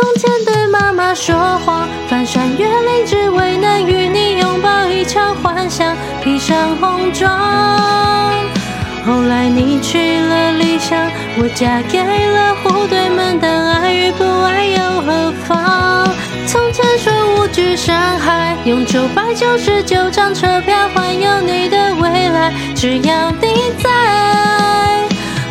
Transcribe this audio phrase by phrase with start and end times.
[0.00, 7.28] 从前对妈妈说谎，翻山越岭只为能与你拥抱一场幻想，披上红妆。
[9.04, 10.98] 后来你去了理想，
[11.36, 16.08] 我嫁给了户对门，但爱与不爱又何妨？
[16.46, 23.90] 从前说无惧伤害，用九百九十九张车票环游你的未来，只要你在。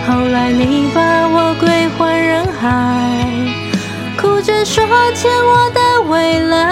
[0.08, 2.68] 后来你把我归还人海，
[4.50, 5.80] 着说欠我的
[6.10, 6.66] 未来，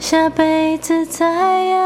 [0.00, 1.78] 下辈子再爱。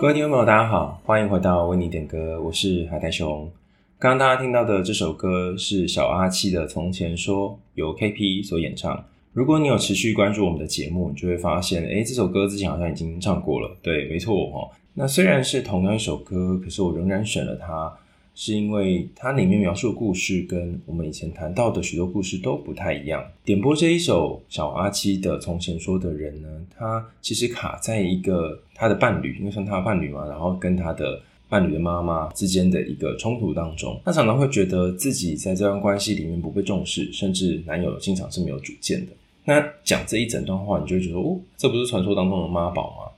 [0.00, 3.50] 各位听众朋友，大家好，欢迎回到为你点歌，我是海苔熊。
[3.98, 9.04] 刚刚大家听到的这首歌是小阿七的《从前说》，由 KP 所演唱。
[9.32, 13.76] 如果你有持续关注我们的节目，你就会发现，诶，这首歌之前好像已经唱过了。
[13.82, 14.70] 对，没错哦。
[14.94, 17.92] 那虽然是同样一首歌，可是我仍然选了它，
[18.34, 23.22] 是因为它里面描述的故事跟我们以前谈到的许多故事都不太一样。
[23.44, 39.12] 点播这一首小阿七的《从前说》的人呢，他其实卡在一个他的伴侣，因为算他的伴侣嘛，然后跟他的伴侣的妈妈之间的一个冲突当中，他常常会觉得自己在这段关系里面不被重视，甚至男友经常是没有主见的。
[39.44, 43.12] 那讲这一整段话，你就会觉得哦，这不是传说当中的妈宝吗？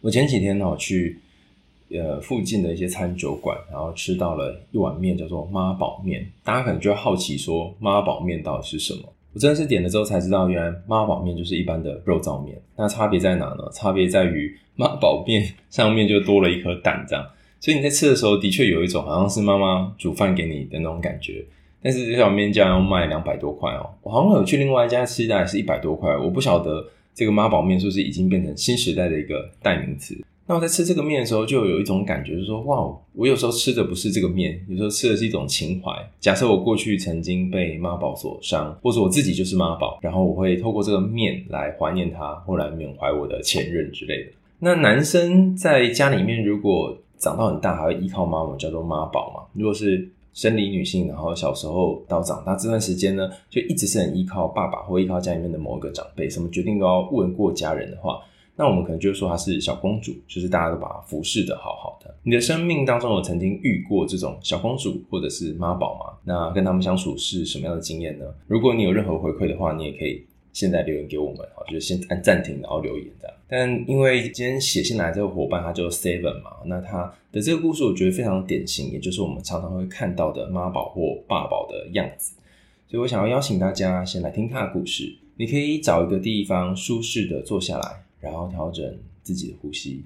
[0.00, 1.18] 我前几天呢，去
[1.94, 6.26] 呃附近的一些餐酒馆，然后吃到了一碗面，叫做妈宝面。
[6.44, 9.00] 大家可能就会好奇说，妈宝面到底是什么？
[9.32, 12.60] 我真的是点了之后才知道，原来妈宝面就是一般的肉燥面。
[12.76, 13.68] 那差别在哪呢？
[13.72, 17.26] 差别在于妈宝面上面就多了一颗蛋，这样。
[17.60, 21.44] 所以你在吃的时候，的确有一种好像是妈妈煮饭给你的那种感觉。
[21.82, 26.16] 但是这碗面竟然要卖两百多块哦，我好像有去另外一家吃，大概是一百多块。
[26.16, 26.84] 我不晓得。
[27.14, 30.16] 这个妈宝面是不是已经变成新时代的一个代名词？
[30.52, 35.90] 那我在吃这个面的时候，就有一种感觉，就是说，哇，我有时候吃的不是这个面，有时候吃的是一种情怀。
[36.20, 44.30] 假设我过去曾经被妈宝所伤，或者我自己就是妈宝，然后我会透过这个面来怀念他，或来缅怀我的前任之类的。
[44.58, 49.44] 那男生在家里面，如果长到很大还会依靠妈妈，叫做妈宝嘛？
[49.54, 58.20] 如果是生理女性，然后小时候到长大这段时间呢，就一直是很依靠爸爸或依靠家里面的某一个长辈，什么决定都要问过家人的话，
[58.56, 62.14] 那我们可能就会说她是小公主，就是大家都把她服侍得好好的。
[62.22, 66.18] 你的生命当中有曾经遇过这种小公主或者是妈宝吗？
[66.24, 68.26] 那跟他们相处是什么样的经验呢？
[68.46, 70.24] 如果你有任何回馈的话，你也可以。
[70.52, 73.34] 现在留言给我们，好，就是先按暂停，然后留言的。
[73.48, 82.34] 但因为今天写信来这个伙伴，他叫 Seven 嘛，那他的这个故事我觉得非常典型，也就是我们常常会看到的妈宝或爸宝的样子。
[82.86, 85.16] 所以我想要邀请大家先来听他的故事。
[85.38, 90.04] 你可以找一个地方舒适的坐下来，然后调整自己的呼吸，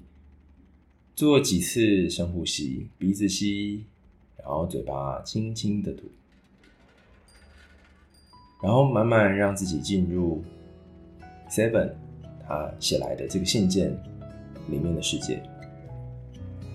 [1.15, 3.85] 做几次深呼吸，鼻子吸，
[4.37, 6.09] 然后嘴巴轻轻的吐。
[8.59, 10.43] 然后慢慢让自己进入
[11.47, 11.91] Seven
[12.47, 13.95] 他写来的这个信件
[14.67, 15.39] 里面的世界。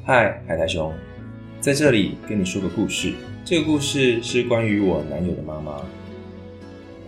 [0.05, 0.95] 嗨，海苔熊，
[1.61, 3.13] 在这里跟你说个故事。
[3.45, 5.85] 这个故事是关于我男友的妈妈。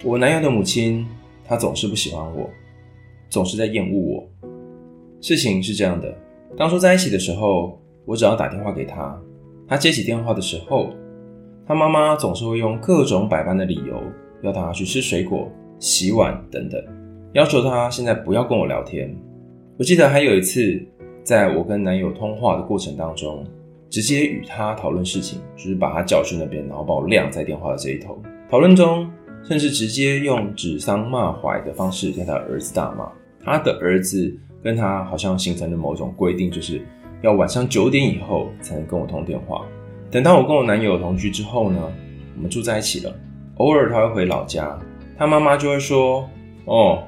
[0.03, 1.06] 我男友的母亲，
[1.44, 2.50] 她总是不喜欢我，
[3.34, 4.25] 总是在厌恶我。
[5.21, 6.15] 事情是这样的，
[6.56, 9.21] 当初在一起的时候，我只要打电话给他，
[9.67, 10.91] 他接起电话的时候，
[11.67, 14.00] 他妈妈总是会用各种百般的理由。
[14.43, 16.78] 要他去吃水果、洗碗等等，
[17.33, 19.12] 要求他现在不要跟我聊天。
[19.78, 20.81] 我记得还有一次，
[21.23, 23.43] 在我跟男友通话的过程当中，
[23.89, 28.21] 直接与他讨论事情，就是把他叫去那边，然后把我晾在电话的这一头。
[28.50, 29.11] 讨论中，
[29.43, 33.11] 甚至直接用指桑骂槐的方式跟他儿子大骂。
[33.44, 36.81] 他的儿子跟他好像形成了某种规定，就是
[37.22, 39.65] 要晚上九点以后才能跟我通电话。
[40.10, 41.93] 等到我跟我男友同居之后呢，
[42.37, 43.15] 我们住在一起了。
[43.56, 44.78] 偶尔他会回老家，
[45.16, 46.28] 他妈妈就会说
[46.66, 47.03] ：“哦，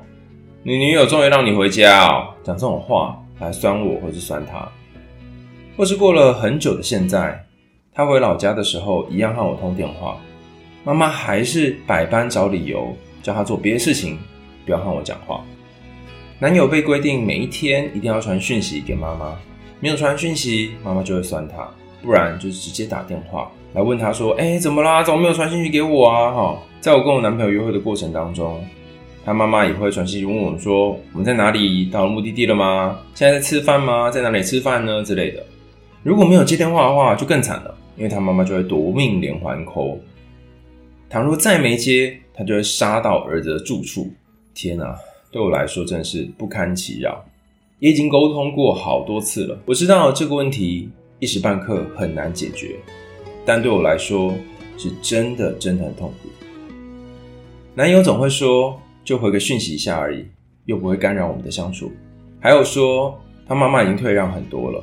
[0.63, 4.69] 你女友终于让你回家哦。”讲这种话来酸我，或是酸他。
[5.77, 7.45] 或是过了很久的现在，
[7.93, 10.19] 他回老家的时候，一样和我通电话，
[10.85, 14.19] 妈妈还是百般找理由叫他做别的事情，
[14.65, 15.45] 不要和我讲话。
[16.39, 19.35] 男友被规定每一天一定要传讯息给妈妈，
[19.81, 21.67] 没有传讯息，妈妈就会算他，
[22.03, 23.51] 不然就是直接打电话。
[23.73, 25.03] 来问他说：“哎、怎么啦？
[25.03, 28.63] 怎么没有传讯息给我啊？”哈，在我跟我男朋友约会的过程当中，
[29.25, 31.87] 他妈妈也会传讯息问我们说：“我们在哪里？
[31.87, 32.99] 到了目的地了吗？
[33.15, 34.11] 现在在吃饭吗？
[34.11, 35.43] 在哪里吃饭呢？”之类的。
[36.03, 39.99] 如果没有接电话的话，就更惨了，因为他妈妈就会夺命连环扣。
[41.09, 44.13] 倘若再没接，他就会杀到儿子的住处。
[44.55, 44.95] 天哪，
[45.37, 47.23] 对我来说真是不堪其扰。
[47.79, 50.89] 也已经沟通过好多次了，我知道这个问题
[51.19, 52.77] 一时半刻很难解决。
[53.45, 54.33] 但对我来说，
[54.79, 56.31] 是真的真的很痛苦。
[57.75, 60.25] 男友总会说，就回个讯息一下而已，
[60.65, 61.93] 又不会干扰我们的相处。
[62.41, 64.83] 还有说，他妈妈已经退让很多了。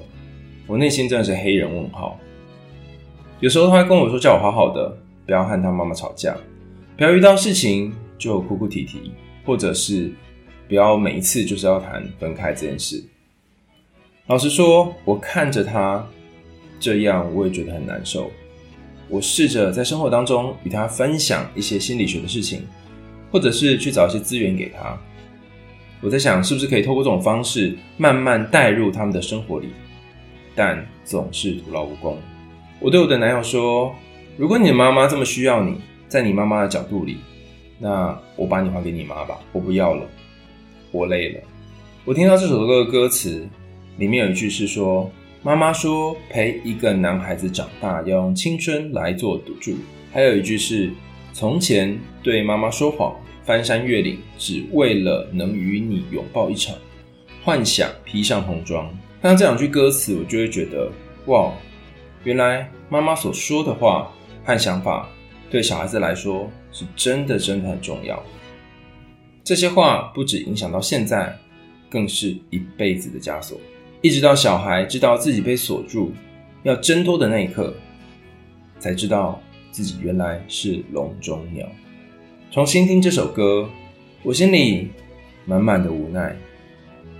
[0.67, 2.15] 我内心真的是黑人问号。
[3.39, 4.95] 有时候他会跟我说，叫我好好的，
[5.25, 6.37] 不要和他妈妈吵架，
[6.95, 9.11] 不要遇到事情就哭哭啼啼，
[9.43, 10.11] 或者是
[10.67, 13.03] 不要每一次就是要谈分开这件事。
[14.27, 16.05] 老实说，我看着他
[16.79, 18.31] 这样，我也觉得很难受。
[19.09, 22.65] 我试着在生活当中与他分享一些心理学的事情，
[23.31, 24.97] 或者是去找一些资源给他。
[26.01, 29.69] 我在想，是不是可以透过这种方式慢慢带入他们的生活里，
[30.55, 32.17] 但总是徒劳无功。
[32.79, 33.93] 我对我的男友说
[34.35, 37.17] ：“如果你的妈妈这么需要你，在你妈妈的角度里，
[37.79, 40.05] 那我把你还给你妈吧，我不要了，
[40.93, 41.41] 我累了。”
[42.05, 43.45] 我听到这首歌的歌词。
[43.97, 45.07] 里面有一句是说
[45.43, 49.75] ：“妈妈说陪一个男孩子长大要用青春来做赌注。”
[50.11, 50.91] 还有一句是
[51.31, 56.75] ：“从前对妈妈说谎，翻山越岭，只为了能与你拥抱一场，
[57.43, 58.89] 幻想披上红妆。”
[59.21, 60.91] 看到这两句歌词，我就会觉得
[61.27, 61.53] 哇，
[62.23, 64.11] 原来妈妈所说的话
[64.43, 65.07] 和想法
[65.51, 68.19] 对小孩子来说是真的真的很重要。
[69.43, 71.37] 这些话不只影响到现在，
[71.89, 73.59] 更是一辈子的枷锁。
[74.01, 76.13] 一直到小孩知道自己被锁住，
[76.63, 77.73] 要挣脱的那一刻，
[78.79, 81.67] 才知道自己原来是笼中鸟。
[82.51, 83.69] 重新听这首歌，
[84.21, 84.89] 我心里
[85.45, 86.33] 满满的无奈，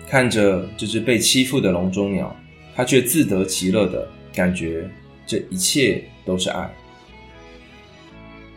[0.07, 2.33] 看着这只被欺负的笼中鸟，
[2.73, 4.89] 它却自得其乐的感觉，
[5.25, 6.73] 这一切都是爱。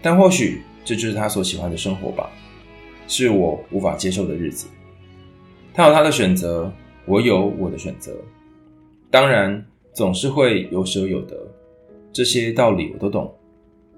[0.01, 2.31] 但或许这就是他所喜欢的生活吧，
[3.07, 4.67] 是我无法接受的日子。
[5.75, 6.73] 他有他的选择。
[7.09, 8.13] 我有我的选择，
[9.13, 11.37] 当然总是会有舍有得，
[12.13, 13.33] 这些道理我都懂，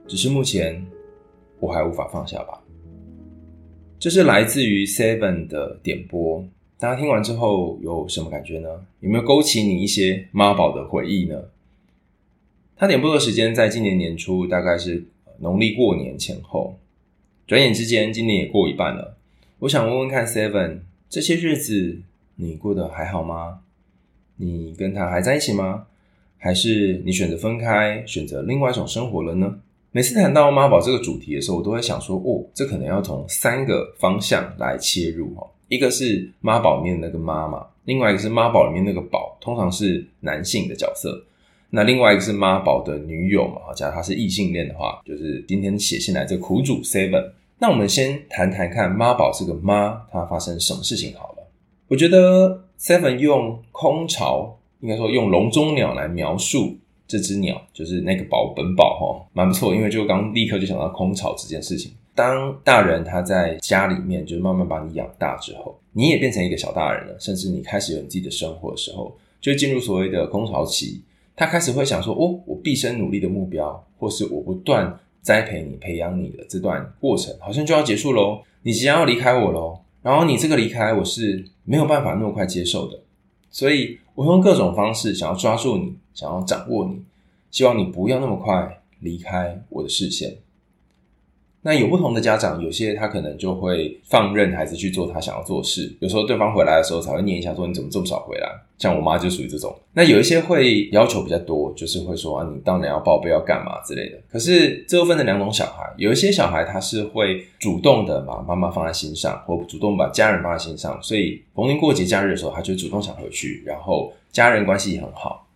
[0.06, 0.86] 只是目前
[1.58, 2.62] 我还无法放下吧。
[3.98, 6.44] 这是来自于 Seven 的点播，
[6.78, 8.68] 大家听完之后有什么感觉呢？
[9.00, 11.42] 有没有勾起你一些妈宝的回忆呢？
[12.76, 15.02] 他点播的时间在今年年初，大概是
[15.38, 16.78] 农历过年前后，
[17.48, 19.16] 转眼之间今年也过一半了。
[19.60, 22.02] 我想问问看 Seven 这些日子。
[22.40, 23.58] 你过得还好吗？
[24.36, 25.86] 你跟他还在一起吗？
[26.36, 29.58] 还是你选择分开，选择另外一种生活了呢？
[29.90, 35.44] 每次谈到妈宝这个主题的时候，我都会想说，哦，这可能要从三个方向来切入哈。
[35.66, 41.24] 一个是妈宝里面的那个妈妈，另外一个是妈宝里面那个宝，通常是男性的角色。
[41.70, 47.32] 那另外一个是妈宝的女友嘛，假如他是异性恋的话，就是今天写信来这个苦主 Seven。
[47.60, 51.46] 那我们先谈谈看妈宝这个妈，她发生什么事情好了。
[51.88, 56.76] 我觉得 Seven 用空巢，应该说用笼中鸟来描述
[57.06, 59.74] 这只鸟，就是那个宝本宝哈，蛮不错。
[59.74, 61.92] 因为就刚立刻就想到空巢这件事情。
[62.14, 71.02] 当大人他在家里面，就是慢慢把你养大之后，你也变成一个小大人了，甚至你开始有你自己的生活的时候，就进入所谓的空巢期。
[71.34, 78.42] 他开始会想说：哦，我毕生努力的目标，或是我不断栽培你、培养你的这段过程，好像就要结束喽。
[78.62, 79.80] 你即将要离开我喽。
[80.00, 83.00] 然后你这个离开，我是没有办法那么快接受的，
[83.50, 87.02] 所以我用各种方式想要抓住你，想要掌握你，
[87.50, 90.36] 希望你不要那么快离开我的视线。
[91.68, 98.48] 那有不同的家长，有些他可能就会放任孩子去做他想要做的事，有时候对方回来的时候才会念一下说，你怎么这么少回来？
[98.78, 99.78] 像我妈就属于这种。
[99.92, 104.16] 那有一些会要求比较多，就是会说啊，你当然要报备要干嘛之类的。
[104.32, 115.46] 可是这部分的两种小孩，有一些小孩他是会主动的把妈妈放在心上，或主动把家人放在心上，所以逢年过节假日的时候，他就主动想回去，然后家人关系也很好。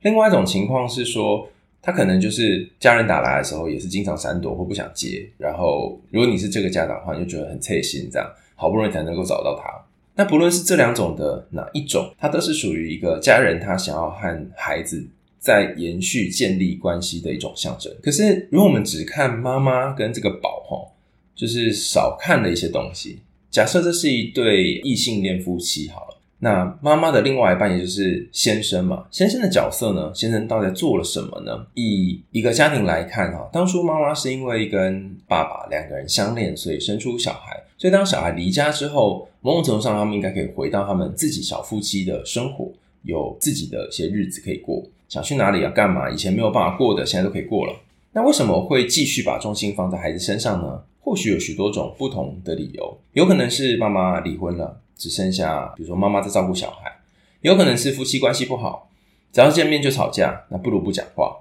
[0.00, 1.46] 另外一种情况是说。
[1.82, 5.26] 他可能就是家人打来的时候，也是经常闪躲或不想接。
[5.38, 9.70] 然后，如果你是这个家长的话，你就觉得很贴心，这样好不容易才能够找到他。
[10.14, 15.02] 那不论是这两种的哪一种，它都是属于一个家人他想要和孩子
[15.38, 17.90] 在延续建立关系的一种象征。
[18.02, 20.88] 可是，如果我们只看妈妈跟这个宝，齁，
[21.34, 23.20] 就是少看了一些东西。
[23.50, 26.09] 假设这是一对异性恋夫妻，好。
[26.42, 30.10] 那妈妈的另外一半，也就是先生嘛，先生的角色呢？
[30.14, 31.66] 先生到底做了什么呢？
[31.74, 37.62] 以一个家庭来看哈，当初妈妈是因为跟爸爸两个人相恋，所以生出小孩。
[37.76, 42.70] 所以当小孩离家之后，某种程度上，他们应该可以回到他们自己小夫妻的生活，
[43.02, 44.82] 有自己的一些日子可以过。
[45.10, 47.74] 想去哪里要干嘛，以前没有办法过的，现在都可以过了。
[48.12, 50.80] 那为什么会继续把重心放在孩子身上呢？
[51.00, 54.80] 或许有许多种不同的理由，有可能是妈妈离婚了。
[54.96, 56.92] 只剩下，比如说妈妈在照顾小孩，
[57.40, 58.90] 有可能是夫妻关系不好，
[59.32, 61.34] 只要见面就吵架，那不如不讲话，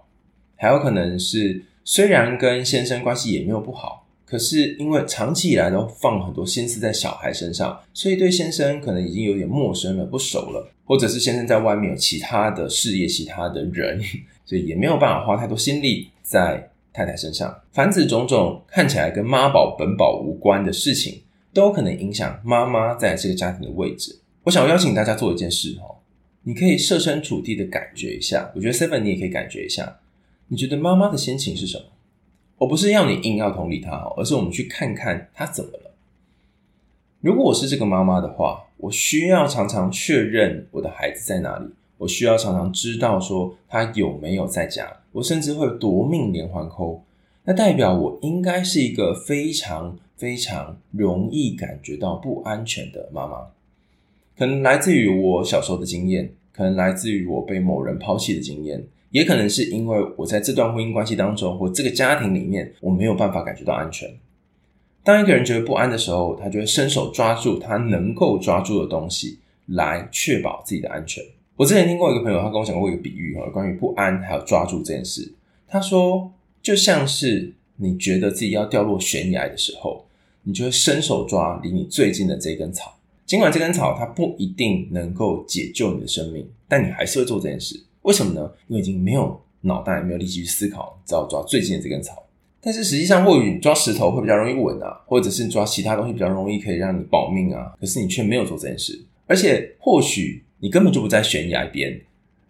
[0.56, 14.02] 还有可能是虽然跟先生关系也没有不好，可是因为长期以来都放很多心思在小孩身上，所以对先生可能已经有点陌生了、不熟了，或者是先生在外面有其他的事业、其他的人，
[14.46, 17.62] 所以也没有办法花太多心力在太太身上。
[17.72, 21.22] 凡此种种看起来跟妈宝本宝无关的事情，
[21.54, 24.20] 都可能影响妈妈在这个家庭的位置。
[24.44, 25.98] 我想邀请大家做一件事哦，
[26.44, 28.52] 你可以设身处地的感觉一下。
[28.56, 30.00] 我觉得 Seven 你也可以感觉一下，
[30.48, 31.86] 你觉得妈妈的心情是什么？
[32.58, 35.96] 我不是要你硬要同理她哦，而是我们去看看她怎么了。
[37.22, 41.66] 如果我是这个妈妈的话，我需要常常确认我的孩子在哪里，
[41.98, 47.00] 我需要常常知道说他有没有在家，我甚至会夺命连环 call。
[47.46, 53.48] 那代表我应该是一个非常非常容易感觉到不安全的妈妈。
[54.38, 64.10] 可能来自于我小时候的经验，可能来自于我被某人抛弃的经验，也可能是因为我在这段婚姻关系当中或这个家庭里面，我没有办法感觉到安全。
[65.04, 71.24] 当一个人觉得不安的时候，他就会伸手抓住他能够抓住的东西，来确保自己的安全。
[71.60, 75.30] 我之前听过一个朋友，他跟我讲过一个比喻哈，关于不安还有抓住这件事。
[75.68, 76.32] 他说，
[76.64, 80.06] 就像是你觉得自己要掉落悬崖的时候，
[80.44, 82.96] 你就会伸手抓离你最近的这根草。
[83.26, 87.78] 尽管这根草它不一定能够解救你的生命，但你还是会做这件事。
[88.04, 88.50] 为什么呢？
[88.70, 92.24] 因为已经没有脑袋，没有力气去思考，只好抓最近的这根草。
[92.62, 97.74] 但是实际上，或许你抓石头会比较容易稳啊，或者是抓其他东西比较容易可以让你保命啊。
[97.82, 98.98] 可是你却没有做这件事，
[99.28, 102.02] 而且或许你根本就不在悬崖边。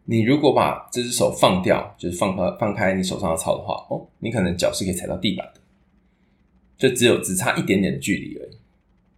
[0.05, 5.61] 你如果把这只手放掉，就是放开放开你手上的草的话，哦，你可能脚是可以踩到地板的，
[6.77, 8.57] 就只有只差一点点的距离而已。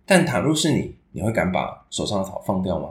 [0.05, 2.89] 但倘若是你，你会敢把手上的草放掉吗？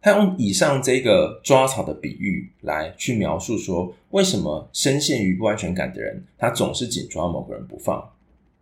[0.00, 8.10] 他用以上这个抓草的比喻来去描述说，为什么深陷于不安全感的人，他总是紧抓某个人不放。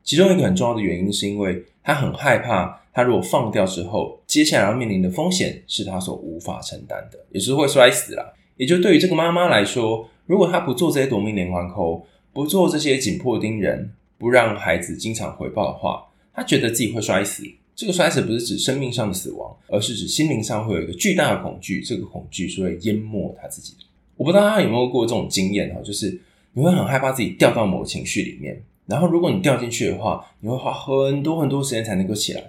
[0.02, 8.32] 其中一个很重要的原因，是因为他很害怕，他如果放掉之后，接下来要面临的风险是他所无法承担的，也是会摔死啦。
[8.56, 16.04] 也就对于这个妈妈来说，如果她不做这些夺命连环扣不做这些紧迫盯人，不让孩子经常回报的话，
[16.34, 17.42] 她觉得自己会摔死。
[17.74, 23.74] 这个摔死不是指生命上的死亡，而是指心灵上会有一个巨大的恐惧，这个恐惧是会淹没他自己。
[24.16, 26.20] 我不知道大家有没有过这种经验哈，就是
[26.52, 32.42] 你会很害怕自己掉到某情绪里面，然后如果你掉进去的话，你会花很多很多时间才能够起来，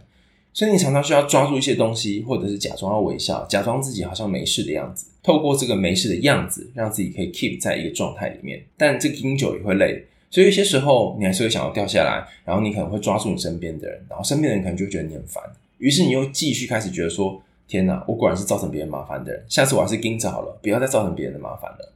[0.53, 8.61] 所以你常常需要抓住一些东西，或者是假装要微笑，假装自己好像没事的样子，透过这个没事的样子，让自己可以 keep 在一个状态里面。
[8.77, 10.05] 但这个盯久也会累。
[10.29, 15.43] 所以有些时候你还是会想要掉下来，然后你可能会抓住你身边的人，然后身边的人可能就会觉得你很烦，
[15.77, 21.93] 于是你又继续开始觉得说：天哪，我果然是造成别人麻烦的人，下次我还是盯着好了，不要再造成别人的麻烦了。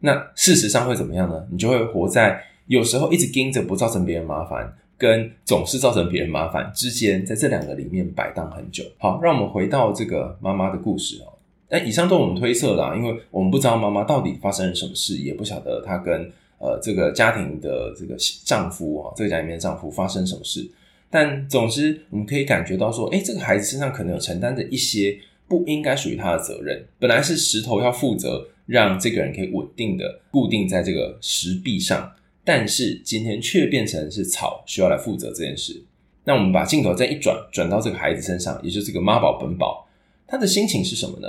[0.00, 1.46] 那事实上会怎么样呢？
[1.50, 8.84] 你就会活在有时候一直盯着不造成别人麻烦，跟总是造成别人麻烦之间，在这两个里面摆荡很久。
[8.98, 11.32] 好，让我们回到这个妈妈的故事哦。
[11.68, 16.30] 但以上都是我们推测啦，因为我们不知道妈妈到底发生了什么事，也不晓得她跟。
[16.58, 20.66] 呃，这个家庭的这个丈夫啊，这个家里面的丈夫发生什么事？
[21.10, 26.82] 但总之，我们可以感觉到说，诶，这个孩子身上可能有承担着一些不应该属于他的责任。
[26.98, 32.10] 本来是石头要负责让这个人可以稳定的固定在这个石壁上，
[32.46, 35.82] 但是今天却变成是草需要来负责这件事。
[36.22, 39.84] 那我们把镜头再一转，转到这个孩子身上，也就是这个妈宝本宝，
[40.28, 41.28] 他的心情是什么呢？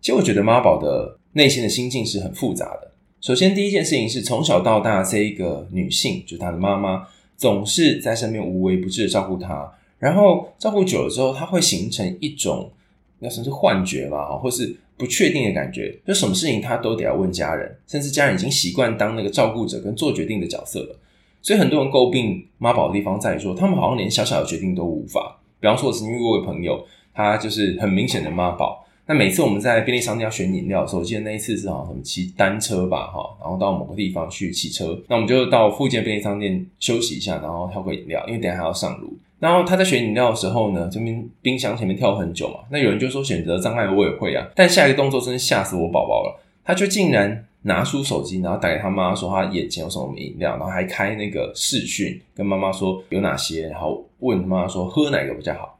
[0.00, 2.92] 其实我觉得妈宝的内心的心境是很复杂的。
[3.20, 9.72] 首先，第一件事情是从小到大，这一个女性就是她的妈妈，总是在身边无微不至的照顾她。
[9.98, 12.70] 然后照顾久了之后，她会形成一种
[13.18, 20.96] 那算是幻觉吧，或是不确定的感觉，就什么事情他都得要问家人，甚至家人已经习惯当那个照顾者跟做决定的角色了。
[21.40, 25.40] 所以很多人诟病妈宝的地方在于说，他们好像连小小的决定都无法。
[25.58, 28.86] 比方说，我曾经遇过一个朋友，他就是很明显的妈宝。
[29.06, 39.18] 那每次我们在便利商店要选饮料的时候，我记得那一次是好像什么骑单车吧，哈，然后到某个地方去骑车，那我们就到附近便利商店休息一下，然后挑个饮料，因为等下还要上路。
[39.42, 55.76] 然后他在选饮料的时候呢，这边冰箱前面跳很久嘛，那有人就说选择障碍我也会啊，但下一个动作真是吓死我宝宝了，他就竟然拿出手机，然后打给他妈说他眼前有什么饮料，然后还开那个视讯跟妈妈说有哪些，然后问妈妈说喝哪个比较好。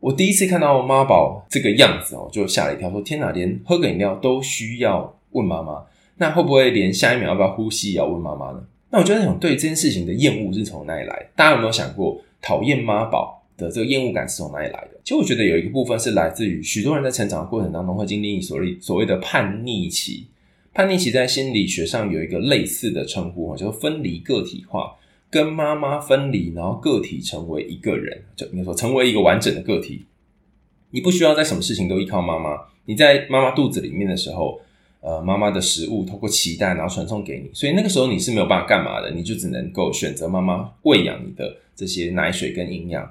[0.00, 5.80] 我第一次看到妈宝这个样子哦，就吓了一跳，说天哪，连喝个饮料都需要问妈妈，
[6.16, 8.60] 那会不会连下一秒要不要呼吸也要问妈妈呢？
[8.90, 11.26] 那我就在想对这件事情的厌恶是从哪里来？
[11.36, 15.00] 大家有没有想过，讨厌妈宝的这个厌恶感是从哪里来的？
[15.04, 20.28] 其实我觉得有一个部分是来自于许多人在成长的过程当中会经历所谓所谓的叛逆期。
[20.72, 24.96] 叛逆期在心理学上有一个类似的称呼，叫做分离个体化，
[25.28, 30.06] 跟妈妈分离，然后个体成为一个人，就应该说成为一个完整的个体。
[30.90, 32.56] 你不需要在什么事情都依靠妈妈。
[32.84, 34.60] 你在妈妈肚子里面的时候，
[35.00, 43.10] 呃，妈妈的食物透过脐带然后传送给你，所以那个时候你是没有办法干嘛的，你就只能够选择妈妈喂养你的这些奶水跟营养。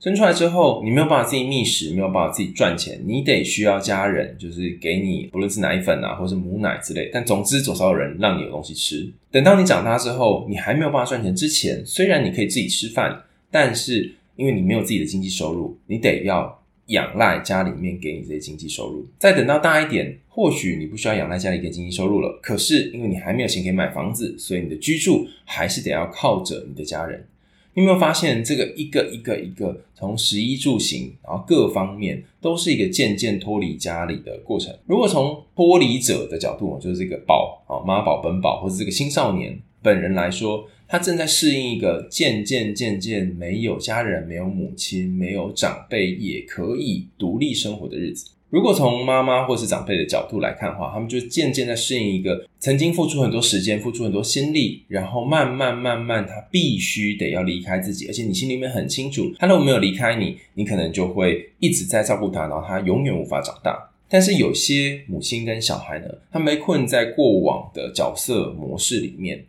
[0.00, 7.10] 生出来之后，你没有办法自己觅食，没有办法自己赚钱，你得需要家人，就是给你不论是奶粉啊，或是母奶之类。
[7.12, 9.12] 但总之，总是有人让你有东西吃。
[9.32, 16.57] 等到你长大之后，你还没有办法赚钱之前，虽然你可以自己吃饭，但是因为你没有自己的经济收入，你得要
[16.88, 19.06] 仰赖家里面给你这些经济收入。
[19.18, 27.26] 再等到大一点，或许你不需要仰赖家里给经济收入了，可是因为你还没有钱可以买房子，所以你的居住还是得要靠着你的家人。
[27.74, 34.76] 你有没有发现，这个一个一个一个从食衣住行，然后各方面都是一个渐渐脱离家里的过程。
[34.86, 48.30] 如果从脱离者的角度，就是这个宝啊妈宝本宝，或者这个青少年本人来说，他正在适应一个渐渐渐渐没有家人、没有母亲、没有长辈也可以独立生活的日子。
[48.50, 63.78] 如果从妈妈或是长辈的角度来看的话，他们就渐渐在适应一个曾经付出很多时间、付出很多心力，然后慢慢慢慢，他必须得要离开自己，而且你心里面很清楚，他如果没有离开你，你可能就会一直在照顾他，然后他永远无法长大。
[64.08, 69.44] 但是有些母亲跟小孩呢，他们被困在过往的角色模式里面，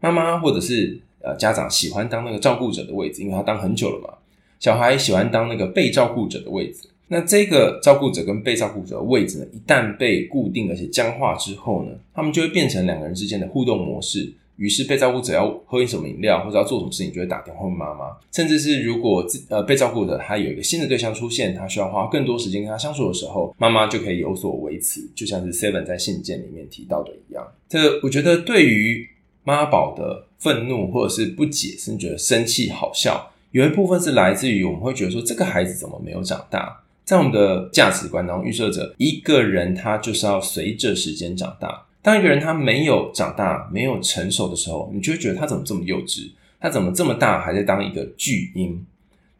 [0.00, 4.14] 妈妈或者是呃家长喜欢当那个照顾者的位置，因为他当很久了嘛，
[4.60, 6.88] 小孩喜欢当那个被照顾者的位置。
[7.08, 14.32] 那这个照顾者跟被照顾者的位置呢，一旦被固定而且僵化之后呢，他们就会变成两个人之间的互动模式。
[14.56, 18.16] 于是被照顾者要喝什么饮料或者要做什么事情，就会打电话问妈妈。
[18.32, 27.46] 甚至是如果自呃被照顾者他有一个新的对象出现，他需要花更多时间跟他相处的时候，妈妈就可以有所维持，就像是 Seven 在信件里面提到的一样。
[27.68, 29.06] 这我觉得对于
[29.46, 36.82] 妈宝的愤怒或者是不解，甚至觉得生气好笑，有一部分是来自于我们会觉得说，这个孩子怎么没有长大？
[37.04, 41.86] 在我们的价值观当中，预设着一个人他就是要随着时间长大。
[42.02, 46.28] 当一个人他没有长大、没有成熟的时候，你就会觉得他怎么这么幼稚？
[46.58, 48.84] 他怎么这么大还在当一个巨婴？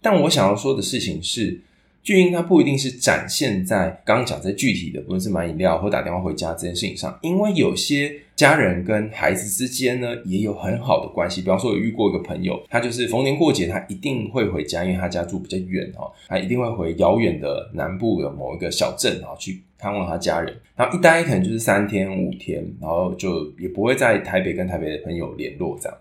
[0.00, 1.60] 但我想要说的事情是，
[2.06, 8.12] 巨婴他不一定是展现在刚刚讲在具体的，不论是买饮料或打电话回家这件事情上，因为有些。
[8.36, 11.40] 家人跟孩子之间呢，也有很好的关系。
[11.40, 20.54] 比方说，我遇过一个朋友，他就是逢年过节，他一定会回家，因为他家住比较远哦，他一定会回遥远的南部的某一个小镇啊，去看望他家人。
[20.76, 25.96] 然后一待可能就是三天五天，然后就也不会在台北跟台北的朋友联络这样。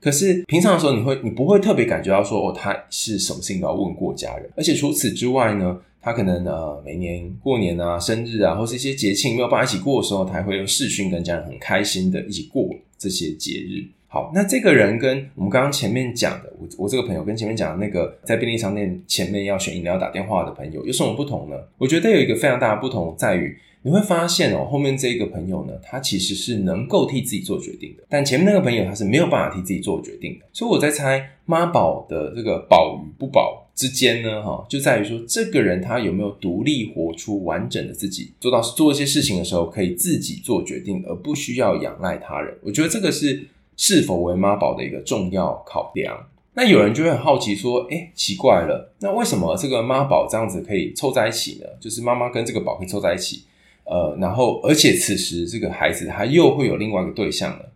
[0.00, 4.48] 可是平常的时候，你会你不会特别感觉到说，哦，他是什么事情都要问过家人。
[4.56, 13.84] 而且除此之外呢，他可能呃每年过年啊、生日啊，或是一些节庆没有办法一起过的时候，他还会用视讯跟家人很开心的一起过这些节日。
[14.06, 21.56] 好，那这个人跟我们刚刚前面讲的，我我这个朋友跟前面讲的那个在便利商店前面要选饮料打电话的朋友有什么不同呢？
[21.76, 23.58] 我觉得有一个非常大的不同在于。
[23.88, 30.44] 你会发现哦，后面这个朋友呢，他其实是能够替自己做决定的，但前面那个朋友他是没有办法替自己做决定的。
[30.52, 42.54] 所以我在猜妈宝的这个宝与不宝之间呢，哈，就在于说这个人他有没有独立活出完整的自己，做到做一些事情的时候可以自己做决定，而不需要仰赖他人。
[42.62, 43.48] 我觉得这个是
[43.78, 46.28] 是否为妈宝的一个重要考量。
[46.52, 51.66] 那有人就会很好奇说，哎，奇怪了，那为什么这个妈宝这样子可以凑在一起呢？
[51.80, 53.44] 就是妈妈跟这个宝可以凑在一起。
[53.88, 57.72] 呃，然后，而且此时这个孩子他又会有另外一个对象了。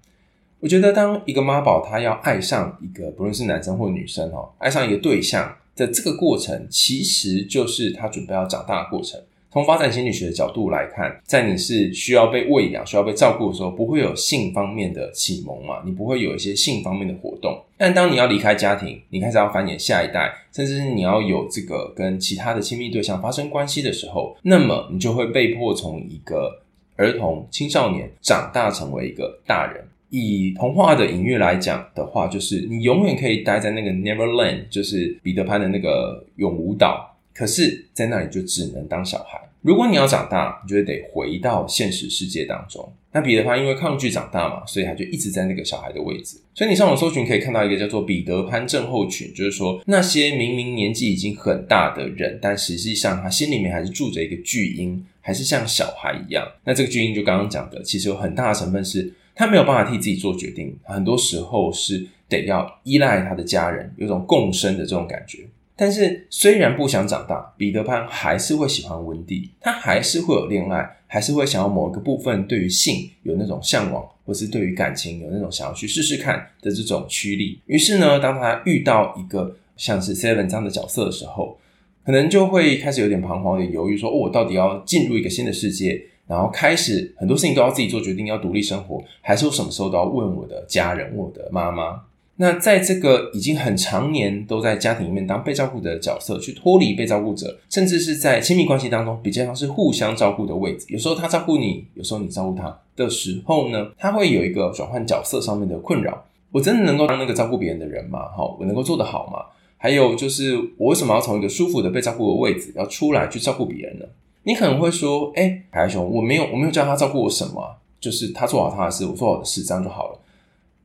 [0.60, 9.20] 我觉得，当一个妈宝他要爱上一个，不论是男生或女生哦，爱上一个对象的这个过程，其实就是他准备要长大的过程。
[9.52, 15.82] 从发展心理学的角度来看，在你是需要被喂养、需要被照顾的时候，不会有性方面的启蒙嘛？
[15.84, 17.62] 你不会有一些性方面的活动。
[17.76, 26.62] 但当你要离开家庭，你开始要繁衍下一代，甚至是你要有这个跟其他的亲密对象发生关系的时候，那么你就会被迫从一个
[26.96, 29.84] 儿童、青少年长大成为一个大人。
[30.08, 37.11] 以童话的隐喻来讲的话，就是你永远可以待在那个 Neverland，就是彼得潘的那个永无岛。
[37.34, 39.40] 可是，在那里就只能当小孩。
[39.62, 42.92] 如果你要长大，你就得回到现实世界当中。
[43.12, 46.38] 那彼得潘因为抗拒长大嘛，所以他就一直在那个小孩的位置。
[46.54, 56.44] 所以你上网搜寻可以看到一个叫做彼得潘症候群，就是说那些明明年纪已经很大的人，但实际上他心里面还是住着一个巨婴，还是像小孩一样。
[56.64, 65.46] 那这个巨婴就刚刚讲的，其实有很大的成分是他没有办法替自己做决定，很多时候是得要依赖他的家人，有种共生的这种感觉。
[65.74, 77.58] 但是，虽然不想长大，彼得潘还是会喜欢温蒂，他还是会有恋爱，还是会想要某一个部分对于性有那种向往，或是对于感情有那种想要去试试看的这种驱力。
[77.66, 81.58] 于是呢，当他遇到一个像是 Seven 这样的角色的时候，
[82.04, 92.02] 可能就会开始有点彷徨、有点犹豫，说：“哦，我到底要进入一个新的世界，然后开始很多事情都要自己做决定，要独立生活，还是我什么时候都要问我的家人、我的妈妈？”
[92.36, 106.24] 那在这个已经很常年都在家庭里面当被照顾的角色，去脱离被照顾者，甚至是在亲密关系当中比较像是互相照顾的位置，有时候他照顾你，有时候你照顾他的时候呢，他会有一个转换角色上面的困扰。
[106.50, 108.28] 我真的能够当那个照顾别人的人吗？
[108.36, 109.38] 好，我能够做得好吗？
[109.78, 114.04] 还有就是，我为什么要从一个舒服的被照顾的位置要出来去照顾别人呢？
[114.44, 120.18] 你可能会说，哎、欸，海熊，我没有，我没有叫他照顾我什么，就是他做好他的事，我做好我的事，这样就好了。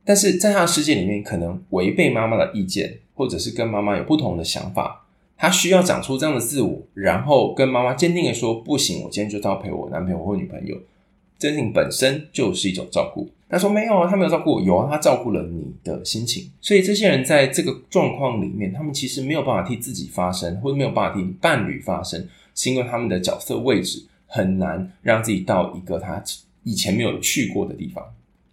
[0.08, 5.04] 但是在他的世界里面，可能违背妈妈的意见，或者是跟妈妈有不同的想法，
[5.36, 10.74] 他需要长出这样的自我，然后跟妈妈坚定的说，不行，我今天就要陪我男朋友或女朋友。
[11.38, 13.28] 这件事情本身就是一种照顾。
[13.50, 16.50] 他说没有啊，他没有照顾我，有啊，他照顾了你的心情。
[16.62, 26.24] 所以这些人在这个状况里面，他们其实没有办法替自己发声，或者没有办法替伴侣发声，是因为他们的角色位置很难让自己到一个他
[26.64, 28.02] 以前没有去过的地方。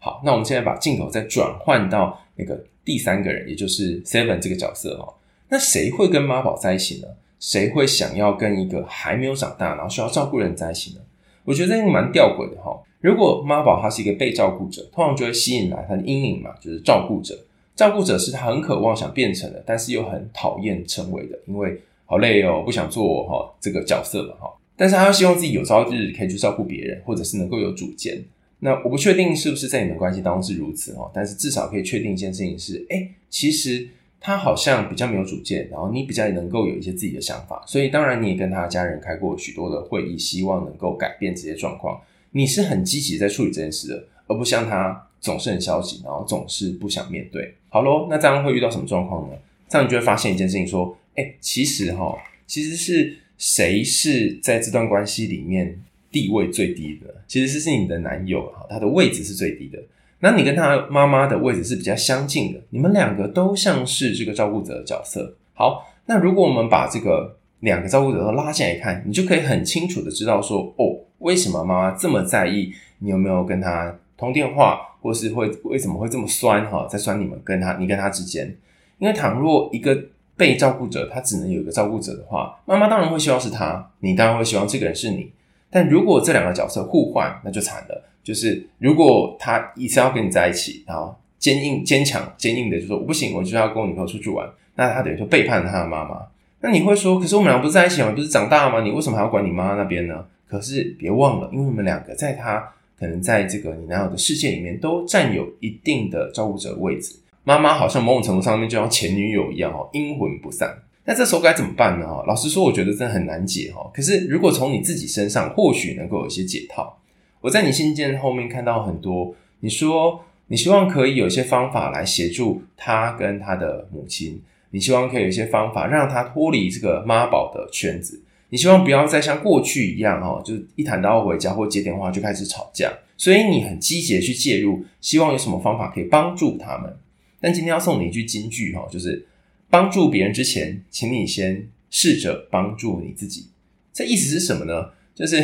[0.05, 5.11] 好，那我们现在把镜头再转换到那个第三个人，也就是 Seven 这个角色哈。
[5.49, 7.07] 那谁会跟妈宝在一起呢？
[7.39, 11.01] 谁会想要跟一个还没有长大，然后需要照顾人在一起呢？
[11.43, 12.79] 我觉得这个蛮吊诡的哈。
[13.01, 17.35] 如果妈宝他是一个被照顾者，通常就会吸引来他的阴影嘛，就是照顾者。
[17.75, 24.53] 照顾者是他很渴望想变成的，但是又很讨厌成为的，因为好累哦，不想做哈这个角色了哈。
[24.77, 28.23] 但是他又希望自己有朝一日可以去照顾别人，或者是能够有主见。
[28.59, 33.87] 那我不确定是不是在你们关系当中是如此哦，但是至少可以确定一件事情是，诶，其实
[34.19, 42.01] 他好像比较没有主见，然后你比较能够有一些自己的想法，所以当然你也跟他家人开过许多的会议，希望能够改变这些状况。
[42.31, 47.53] 你是很积极在处理这件事的，而不像他总是很消极，然后总是不想面对。
[47.69, 49.35] 好咯，那这样会遇到什么状况呢？
[49.69, 55.79] 这样你就会发现一件事情，说，诶，其实哈，其实是谁是在这段关系里面
[56.15, 57.13] 地位最低的？
[57.27, 59.77] 其实是是你的男友哈，他的位置是最低的。
[60.19, 65.35] 那你跟他妈妈的位置是比较相近的，你们两个都像是这个照顾者的角色。
[65.53, 71.01] 好，那如果我们把这个两个照顾者都拉进来看，你就可以很清楚的知道说，哦。
[71.19, 78.55] 为什么妈妈这么在意你有没有跟他通电话，或是会为什么会这么酸哈，在酸你们跟他你跟他之间？
[78.99, 79.97] 因为倘若一个
[80.35, 85.31] 被照顾者他只能有一个照顾者的话，妈妈当然会希望是他，你当然会希望这个人是你。
[85.75, 88.01] 但如果这两个角色互换，那就惨了。
[88.23, 96.21] 就是如果他一直要跟你在一起，然后坚硬坚强坚硬的就说我不行，我就要跟我女朋友出去玩，那他等于说背叛了他的妈妈。
[96.61, 98.13] 那你会说，可是我们俩不是在一起吗？
[98.15, 98.81] 不是长大了吗？
[98.85, 100.25] 你为什么还要管你妈那边呢？
[100.47, 107.13] 可是别忘了，因为你们两个在他可能在这个你男友的世界里面都占有一定的照顾者位置。
[107.43, 110.73] 妈妈好像某种程度上面就像前女友一样哦，阴魂不散。
[111.05, 112.07] 那这时候该怎么办呢？
[112.07, 113.89] 哈，老实说，我觉得真的很难解哈。
[113.93, 116.99] 可是如果从你自己身上，或许能够有一些解套。
[117.41, 124.41] 我在你信件后面看到很多，你说你希望可以有一些方法来协助他跟他的母亲，
[124.71, 128.21] 你希望可以有一些方法让他脱离这个妈宝的圈子。
[128.49, 136.95] 你希望不要再像过去一样哈，就是一谈到回家或接电话就开始吵架，所以你很积极的去介入，希望有什么方法可以帮助他们。
[137.39, 139.27] 但今天要送你一句金句哈，就是
[139.69, 143.47] 帮助别人之前，请你先试着帮助你自己。
[143.93, 144.91] 这意思是什么呢？
[145.13, 145.43] 就是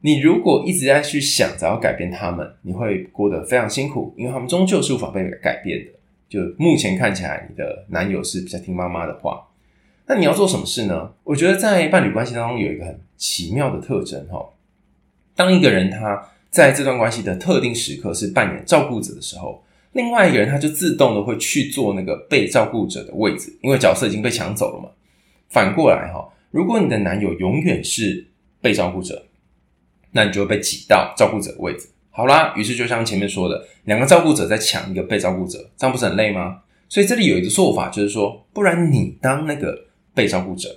[0.00, 5.92] 你如果一直在去想着要改变他们，你会过得非常辛苦，因为他们终究是无法被改变的。
[6.28, 9.46] 就目前看起来，你的男友是比较听妈妈的话。
[10.06, 11.12] 那你要做什么事呢？
[11.22, 14.44] 我觉得在伴侣关系当中有一个很奇妙的特征哈。
[15.36, 24.88] 当一个人他在这段关系的特定时刻是扮演照顾者的时候，另外一个人他就自动的会去做那个被照顾者的位置，因为角色已经被抢走了嘛。
[25.48, 28.26] 反过来哈，如果你的男友永远是
[28.60, 29.26] 被照顾者，
[30.10, 31.88] 那你就会被挤到照顾者的位置。
[32.10, 36.60] 好啦，于是就像前面说的，两个照顾者在抢一个被照顾者，这样不是很累吗？
[36.88, 39.86] 所以这里有一个做法，就是说，不然你当那个。
[40.14, 40.68] 被照顾者，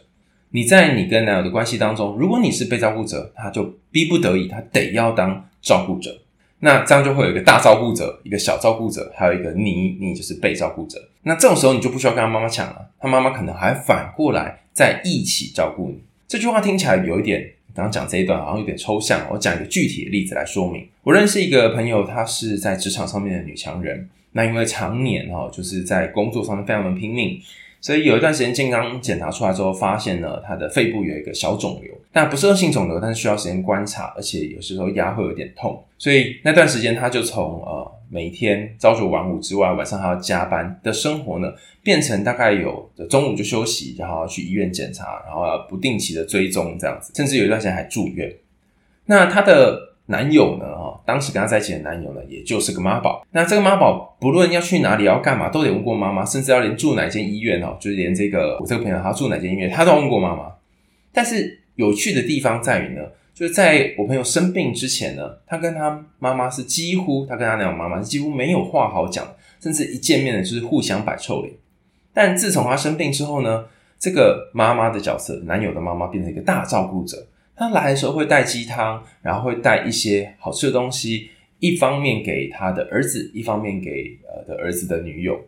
[0.51, 6.17] 你在你跟男友的关系当中，如果你是被照顾者，他就逼不得已，他得要当照顾者。
[6.65, 10.99] 那这样就会有一个大照顾者，一个小照顾者，还有一个你，你就是被照顾者。
[11.21, 16.01] 那这种时候你就不需要跟他妈妈抢了，他妈妈可能还反过来再一起照顾你。
[16.27, 17.39] 这句话听起来有一点，
[17.75, 19.27] 刚刚讲这一段好像有点抽象。
[19.29, 20.87] 我讲一个具体的例子来说明。
[21.03, 24.09] 我认识一个朋友，她是在职场上面的女强人。
[24.31, 27.39] 那因为常年哈，就是在工作上面非常的拼命。
[27.81, 35.83] 所以有一段时间健康检查出来之后，发现呢，他的肺部有一个小肿瘤，但不是恶性肿瘤，但是需要时间观察，而且有时候压会有点痛。
[35.97, 48.33] 所以那段时间他就从呃每天朝九晚五之外，晚上还要加班的生活呢，变成大概有中午就休息，然后去医院检查，然后要不定期的追踪这样子，甚至有一段时间还住院。
[49.05, 49.93] 那他的。
[50.07, 50.67] 男友呢？
[51.05, 53.25] 当时跟她在一起的男友呢，也就是个妈宝。
[53.31, 60.51] 那这个妈宝不论要去哪里，要干嘛，都得问过妈妈，甚至要连住哪间医院哦，就是连这个我这个朋友他住哪间医院，他都要问过妈妈。
[61.13, 63.01] 但是有趣的地方在于呢，
[63.33, 69.27] 就是在我朋友生病之前呢，他跟他妈妈是几乎，他跟他男友妈妈是几乎没有话好讲，
[69.61, 71.53] 甚至一见面呢就是互相摆臭脸。
[72.13, 73.65] 但自从他生病之后呢，
[73.99, 77.27] 这个妈妈的角色，男友的妈妈变成一个大照顾者。
[77.55, 85.39] 他来的时候会带鸡汤，然后会带一些好吃的东西，一方面给他的儿子，一方面给呃的儿子的女友。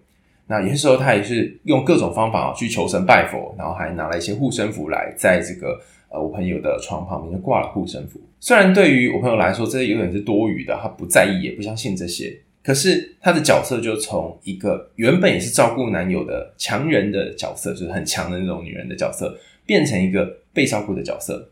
[0.48, 5.78] 那有些时候他也是用各种方法去求神拜佛，然后还拿了一些护身符来，在这个
[6.10, 8.22] 呃我朋友的床旁边就挂了护身符。
[8.40, 12.34] 虽然对于我朋友来说，这有点是多余的，他不在意，也不相信这些。
[12.64, 21.50] 可是他的角色就从一个原本也是照顾男友的强人的角色，就是很强的那种女人的角色，变成一个被照顾的角色。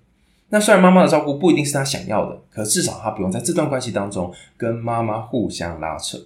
[0.49, 6.17] 那虽然妈妈的照顾不一定是他想要的，可至少他不用在这段关系当中跟妈妈互相拉扯。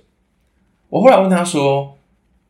[0.90, 1.96] 我后来问他说：“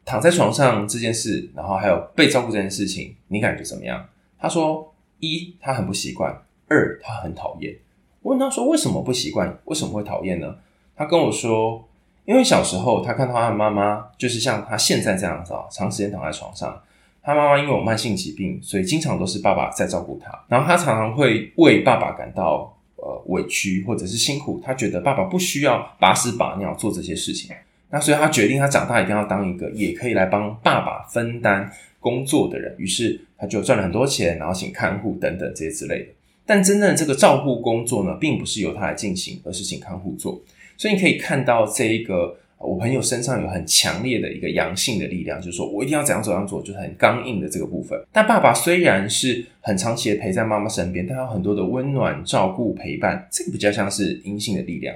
[0.03, 4.03] 躺在床上这件事，然后还有被照顾这件事情，你感觉怎么样？”
[4.39, 6.33] 他说：“一，他很不习惯；
[6.67, 7.77] 二，他很讨厌。”
[8.23, 9.59] 我问他说：“为什么不习惯？
[9.65, 10.55] 为什么会讨厌呢？”
[10.97, 11.87] 他跟我说
[12.25, 16.81] ：“因为小时候他看到他的妈妈就是像他现在这样子啊，长时间躺在床上。”
[17.21, 20.31] 他妈妈因为有慢性疾病，所以经常都是爸爸在照顾他。
[20.47, 24.59] 然后他常常会为爸爸感到呃委屈或者是辛苦。
[24.63, 27.55] 他觉得爸爸不需要把屎把尿做这些事情。
[27.89, 32.73] 那所以他决定，他长大一定要当一个也可以来帮爸爸分担工作的人。
[32.77, 36.09] 于是他就赚了很多钱，然后请看护等等这些之类的。
[36.45, 40.41] 但真正的这个照顾工作呢，并不是由他来进行，而是请看护做。
[40.77, 42.37] 所以你可以看到这一个。
[42.59, 47.97] 我朋友身上有很强烈的一个阳性的力量，就是说我一定要怎样怎样做，就是很刚硬的这个部分。
[48.11, 54.95] 但爸爸虽然是很长期的陪在妈妈身边，但有很多的温暖、照顾、陪伴，这个比较像是阴性的力量。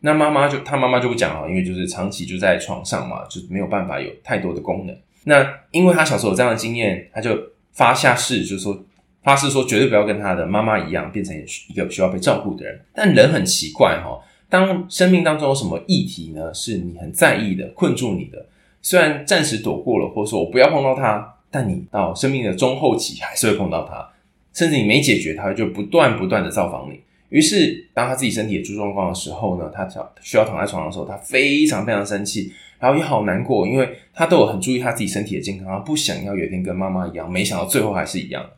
[0.00, 4.96] 那妈妈就他妈妈就不讲了，因为就是长期就在床上嘛，就没有办法有太多的功能。
[5.24, 7.36] 那因为他小时候有这样的经验，他就
[7.72, 8.84] 发下誓，就是说
[9.22, 11.34] 发誓说绝对不要跟他的妈妈一样，变成
[11.68, 12.80] 一个需要被照顾的人。
[12.94, 14.20] 但人很奇怪哈。
[14.54, 16.54] 当生命当中有什么议题呢？
[16.54, 18.46] 是你很在意的，困住你的，
[18.80, 24.08] 虽然暂时躲过了，或者说我不要碰到它，但你到生命的中后期还是会碰到它，
[24.52, 27.00] 甚至你没解决它，就不断不断的造访你。
[27.30, 38.48] 于是，当他自己身体也出状况的时候呢，他想需要躺在床上的时候，他非常非常生气，然后也好难过，因为他都有很注意他自己身体的健康，他不想要有一天跟妈妈一样，没想到最后还是一样。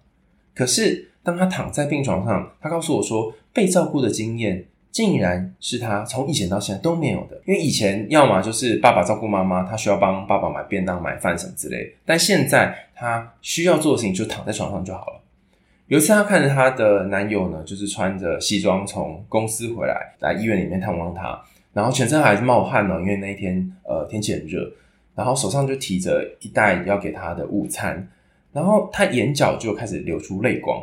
[0.54, 4.66] 可是，当他躺在病床上，他告诉我说，被照顾的经验。
[4.96, 15.20] 竟然是他从以前到现在都没有的，因为以前要么就是爸爸照顾妈妈，他需要帮爸爸买便当、买饭什么之类，但现在他需要做的事情就躺在床上就好了。
[15.88, 21.38] 有一次，他看着他的男友呢，就是穿着西装从公司回来，来医院里面探望他，
[21.74, 24.66] 然后全身还是冒汗呢，因为那一天呃天气很热，
[25.14, 28.08] 然后手上就提着一袋要给他的午餐，
[28.50, 30.82] 然后他眼角就开始流出泪光。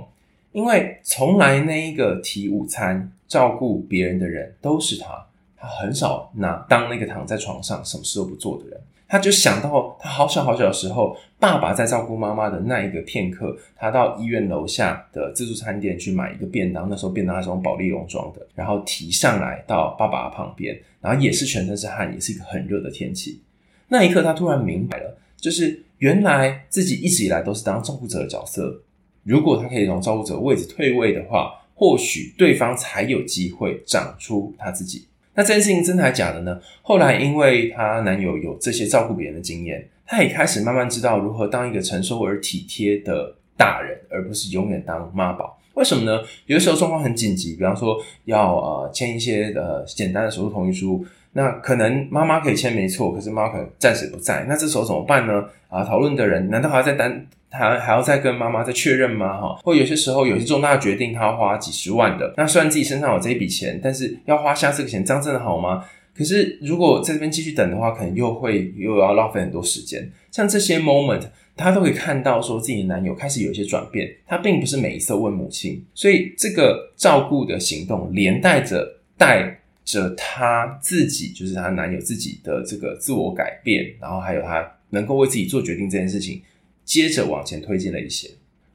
[0.54, 5.26] 因为从来那一个提午餐、照顾别人的人都是他，
[5.58, 8.80] 他很少拿当那个躺在床上什么事都不做的人。
[9.08, 23.42] 他就想到他好小好小的时候，爸爸在照顾妈妈的那一个片刻，他到医院楼下的自助餐店去买一个便当，那时候便当还是用保丽龙装的，然后提上来到爸爸旁边，然后也是全身是汗，也是一个很热的天气。
[23.88, 28.82] 那一刻，他突然明白了，就是原来自己一直以来都是当照顾者的角色。
[29.24, 35.08] 如果他可以从照顾者位置退位的话，或许对方才有机会长出他自己。
[35.34, 36.60] 那这件事情真的还假的呢？
[36.84, 45.60] 后来因为她男友有这些照顾别人的经验，她也开始慢慢知道如何当一个成熟而体贴的大人，而不是永远当妈宝。
[45.74, 46.22] 为什么呢？
[46.46, 55.44] 有的时候状况很紧急，比方说要呃签一些呃简单的手术同意书，那可能妈妈可以签没错，可是妈妈可能暂时不在，那这时候怎么办呢？
[55.70, 57.26] 啊，讨论的人难道还要再单？
[57.54, 59.40] 还还要再跟妈妈再确认吗？
[59.40, 62.34] 哈，或有些时候有些重大决定，他要花几十万的。
[62.36, 65.86] 那虽然自己身上有这一笔钱，但是要花下这个钱，这样真的好吗？
[66.16, 70.12] 可是如果在这边继续等的话，可能又会又要浪费很多时间。
[70.32, 71.22] 像这些 moment，
[71.56, 74.12] 他都可以看到说自己的男友开始有一些转变。
[74.28, 86.42] 他并不是每一次问母亲，所以这个照顾的行动连带着带着他自己，就是他男友自己的这个自我改变，然后还有他能够为自己做决定这件事情。
[86.84, 88.30] 接着往前推进了一些。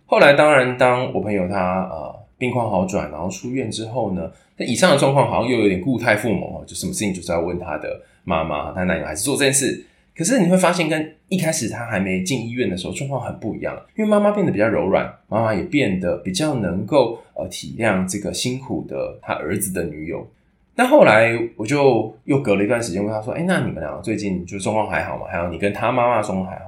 [0.06, 9.84] 后来，当然，当我朋友他呃病况好转，然后出院之后呢，那以上的状况好像又有点故态复萌哦，就什么事情就是要问他的妈妈，他男友还是做这件事。
[10.16, 20.26] 可是你会发现，跟一开始他还没进医院的时候状况很不一样，因为妈妈变得比较柔软，妈妈也变得比较能够呃体谅这个辛苦的他儿子的女友。
[20.74, 25.26] 但后来我就又隔了一段时间问他说：“哎，那你们两个最近就状况还好吗？
[25.30, 26.67] 还有你跟他妈妈状况还好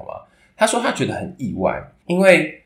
[0.60, 2.56] 吗？”他说他觉得很意外，因为。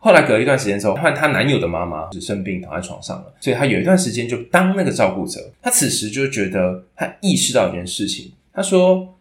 [0.00, 5.40] 后来隔一段时间之后，换她男友的妈妈是生病躺在床上了，所以她有一段时间就当那个照顾者。
[5.60, 8.30] 她此时就觉得，她意识到一件事情。
[8.52, 9.16] 她说，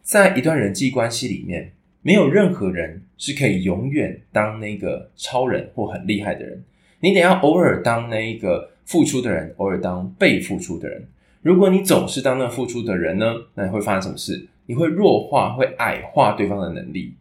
[0.00, 6.64] 在一段人际关系里面，没有任何人是可以永远当那个超人或很厉害的人。
[7.00, 11.06] 你得要偶尔当那一个付出的人，偶尔当被付出的人。
[11.42, 14.48] 如果你总是当那付出的人呢，那你会发生什么事？
[14.64, 17.12] 你会弱化、会矮化对方的能力。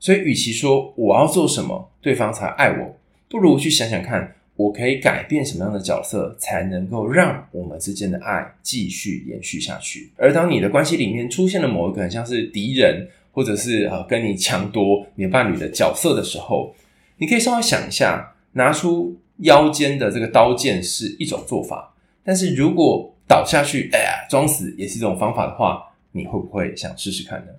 [0.00, 2.96] 所以，与其说我要做什么对方才爱我，
[3.28, 10.10] 不如去想想看，我可以改变什么样的角色，才能够让我们之间的爱继续延续下去。
[10.16, 16.74] 而当你的关系里面出现了某一个很像是敌人，或者是呃跟你抢夺你伴侣的角色的时候，
[17.18, 25.82] 你可以稍微想一下，拿出腰间的这个刀剑是一种做法，但是如果倒下去，哎呀，装死也是一种方法的话，
[26.12, 27.52] 你会不会想试试看呢？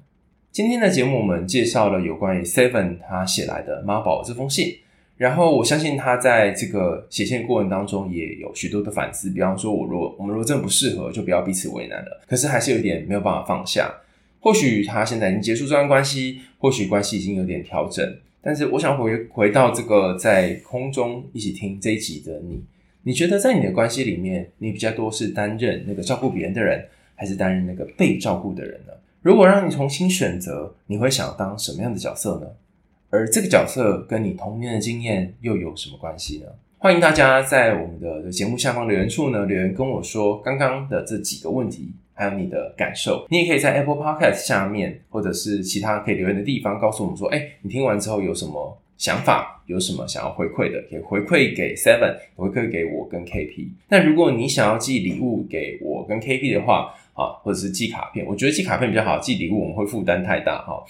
[0.52, 4.80] 今天的节目，我们介绍了有关于 Seven 他写来的妈宝这封信，
[5.16, 12.22] 然后我相信他在这个写信过程当中也有许多的反思，比方说，我若我们如果真的不适合，就不要彼此为难了。
[12.28, 13.90] 可是还是有一点没有办法放下。
[14.42, 22.62] 或许他现在已经结束这段关系，或许关系已经有点调整，但是我想回回到这个在空中一起听这一集的你，
[23.04, 26.84] 你觉得在你的关系里面，你比较多是担任那个照顾别人的人，
[27.16, 28.92] 还是担任那个被照顾的人呢？
[29.22, 32.48] 如果让你重新选择，你会想当什么样的角色呢？
[33.12, 36.48] 而这个角色跟你童年的经验又有什么关系呢？
[36.80, 43.28] 欢迎大家在我们的节目下方留言处呢，留言跟我说刚刚的这几个问题，还有你的感受。
[43.30, 53.70] 你也可以在 Apple Podcast 下面，或者是其他可以留言的地方，告诉我们说，哎，你听完之后有什么想法，有什么想要回馈的，可以回馈给 Seven，回馈给我跟 KP。
[53.88, 60.84] 那如果你想要寄礼物给我跟 KP 的话，啊，或者是寄卡片，我觉得寄卡片比较好，寄礼物我们会负担太大哈。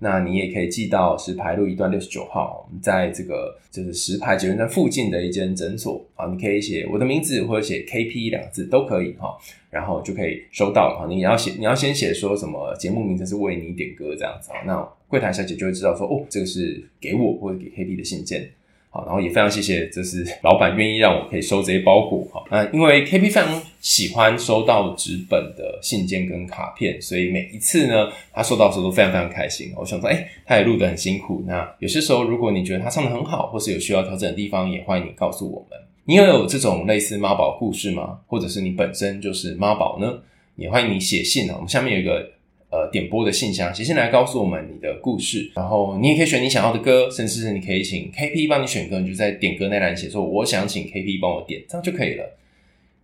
[0.00, 9.38] 那你也可以寄到石牌路一段六十九号，我们在这个就是石牌捷运站附近的一间诊所啊，你可以写我的名字或者写 KP 两个字都可以哈，
[9.70, 11.06] 然后就可以收到了哈。
[11.08, 18.50] 你要写，你要先写说什么节目名称是为你点歌这样子啊，那柜台小姐就会知道说哦，这个是给我或者给 KP 的信件。
[18.94, 22.40] 好，然后也非常谢谢，就是老板愿意让我可以收这些包裹哈。
[22.48, 29.72] 那因为 KP 非常喜欢收到纸本的信件跟卡片，所以每一次呢，他收到的时候都非常非常开心。
[29.76, 31.42] 我想说，哎，他也录得很辛苦。
[31.44, 35.76] 那有些时候，如果你觉得他唱得很好，或是有需要调整的地方，也欢迎你告诉我们。
[36.04, 38.20] 你有有这种类似妈宝故事吗？
[38.28, 40.20] 或者是你本身就是妈宝呢？
[40.54, 41.54] 也欢迎你写信啊。
[41.56, 42.33] 我们下面有一个。
[42.74, 52.36] 呃，点播的信箱，写信来告诉我们你的故事，然后你也可以选你想要的歌，甚至是你可以请 KP 帮你选歌，你就在点歌那栏写说我想请 KP 帮我点，这样就可以了。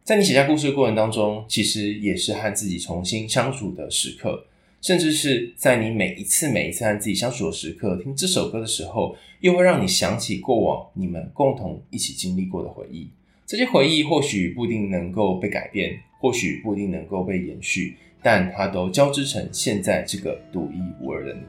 [0.02, 4.44] 在你写下故事的过程当中，其实也是和自己重新相处的时刻，
[4.82, 13.08] 甚至是在你每一次每一次和自己相处的时刻，听这首歌的时候，又会让你想起过往你们共同一起经历过的回忆。
[13.46, 17.96] 这些回忆或许不一定能够被改变，或许不一定能够被延续。
[18.22, 21.40] 但它都交织成现在这个独一无二的你。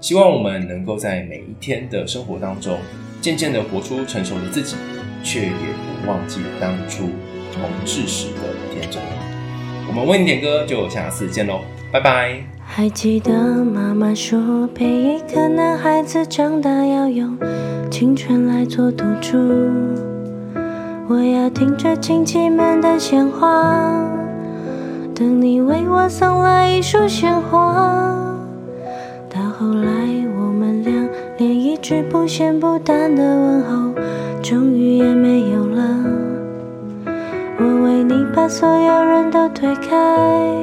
[0.00, 2.78] 希望我们能够在每一天的生活当中，
[3.20, 4.76] 渐渐的活出成熟的自己，
[5.22, 7.04] 却也不忘记当初
[7.52, 9.02] 童稚时的天真。
[9.88, 11.60] 我们为你点歌，就下次见喽，
[11.92, 12.40] 拜拜。
[12.64, 13.32] 还记得
[13.64, 17.36] 妈妈说，陪一个男孩子长大要用
[17.90, 19.36] 青春来做赌注，
[21.08, 24.19] 我要听着亲戚们的闲话。
[25.20, 28.10] 等你为我送来一束鲜花，
[29.28, 29.90] 到后来
[30.38, 33.92] 我们俩连一句不咸不淡的问候，
[34.42, 35.82] 终于也没有了。
[37.58, 40.56] 我为你把所有人都推开，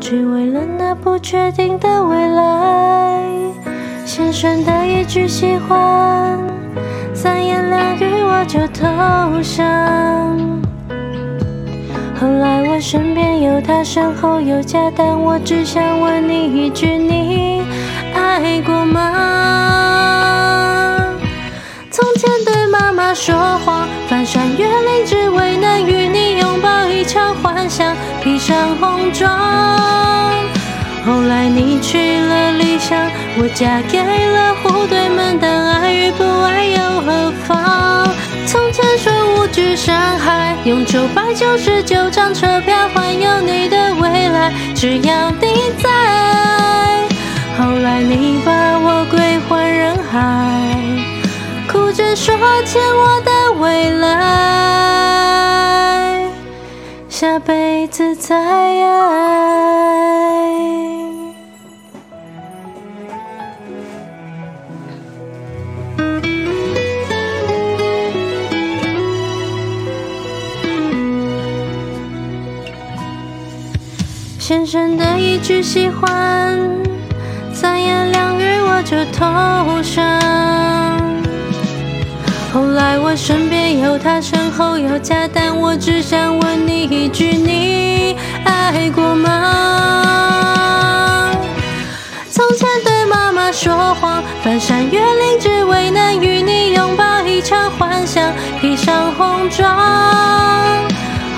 [0.00, 3.22] 只为了那不确定的未来。
[4.06, 6.38] 先生的一句喜欢，
[7.12, 8.88] 三言两语我就投
[9.42, 10.71] 降。
[12.22, 14.78] 后来，我身边有他，身后有家。
[14.94, 17.64] 但我只想问你一句：你
[18.14, 19.02] 爱过吗？
[21.90, 27.92] 从前对妈妈说谎，翻山越岭只为能与你拥抱一场幻想，
[28.22, 29.28] 披上红妆。
[31.04, 32.96] 后来，你去了理想，
[33.36, 35.36] 我嫁给了户对门。
[35.40, 38.06] 但爱与不爱又何妨？
[38.52, 47.08] 从前说无惧伤害用九百九十九张车票环游你的未来，只要你在。
[47.56, 50.20] 后来你把我归还人海，
[51.66, 52.36] 哭着说
[52.66, 54.10] 欠我的未来，
[57.08, 58.92] 下辈子再爱。
[74.54, 76.60] 先生的一句喜欢，
[77.54, 80.20] 三言两语我就投降。
[82.52, 89.30] 后来我身边有他，身后有家，但我只想问你一句：你爱过吗？
[92.30, 98.30] 从前对妈妈说谎，翻山越岭只为能与你拥抱一场幻想，
[98.60, 99.74] 披上红妆。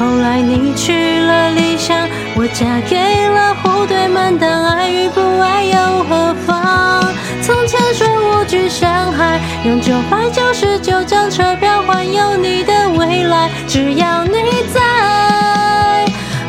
[0.00, 1.96] 后来你去了理想，
[2.36, 7.14] 我嫁给了户对门当，爱与不爱又何妨？
[7.40, 14.32] 从前说无惧伤害，用九百九十九张车票环游你的未来，只要你
[14.74, 16.04] 在。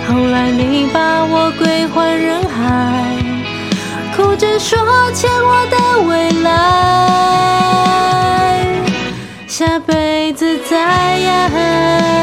[0.07, 3.15] 后来你把我归还人海，
[4.15, 4.79] 哭着说
[5.13, 5.77] 欠我的
[6.07, 6.49] 未来，
[9.47, 12.14] 下辈子再爱。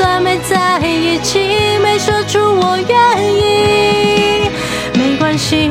[0.00, 1.38] 算没在一起，
[1.82, 2.98] 没说出我愿
[3.34, 4.48] 意，
[4.94, 5.68] 没关系，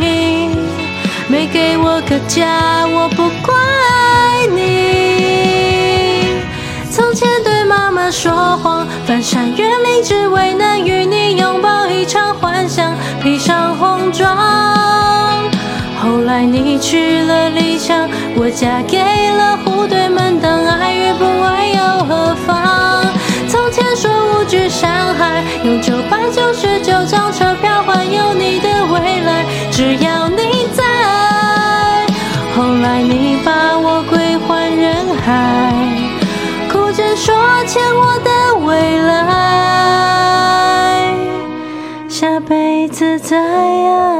[1.27, 3.55] 没给我个家，我不怪
[4.53, 4.59] 你。
[6.91, 14.37] 从前对妈妈说谎，翻山越岭只为能与你拥抱一场幻想，披上红妆。
[15.99, 18.99] 后来你去了理想，我嫁给
[19.31, 21.79] 了户对门当，爱与不爱又。
[22.05, 22.88] 何妨？
[24.49, 30.83] 去上海，用九百九十九张车票环游你的未来，只要你在。
[32.57, 35.71] 后来你把我归还人海，
[36.67, 37.35] 哭着说
[37.67, 38.31] 欠我的
[38.65, 39.13] 未来，
[42.09, 44.18] 下辈子再爱。